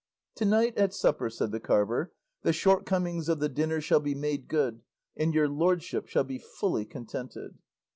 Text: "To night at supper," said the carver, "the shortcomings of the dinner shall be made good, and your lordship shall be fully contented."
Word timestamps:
"To 0.37 0.45
night 0.45 0.75
at 0.79 0.95
supper," 0.95 1.29
said 1.29 1.51
the 1.51 1.59
carver, 1.59 2.11
"the 2.41 2.53
shortcomings 2.53 3.29
of 3.29 3.39
the 3.39 3.47
dinner 3.47 3.79
shall 3.79 3.99
be 3.99 4.15
made 4.15 4.47
good, 4.47 4.81
and 5.15 5.31
your 5.31 5.47
lordship 5.47 6.07
shall 6.07 6.23
be 6.23 6.39
fully 6.39 6.85
contented." 6.85 7.59